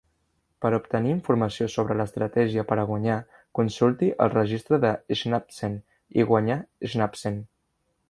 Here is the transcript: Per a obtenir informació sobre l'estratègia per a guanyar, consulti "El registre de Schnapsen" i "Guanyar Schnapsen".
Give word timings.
Per 0.65 0.69
a 0.71 0.77
obtenir 0.77 1.11
informació 1.15 1.67
sobre 1.73 1.97
l'estratègia 1.99 2.65
per 2.73 2.79
a 2.83 2.87
guanyar, 2.93 3.19
consulti 3.61 4.11
"El 4.27 4.35
registre 4.39 4.83
de 4.89 4.95
Schnapsen" 5.21 5.81
i 6.21 6.31
"Guanyar 6.35 6.61
Schnapsen". 6.95 7.43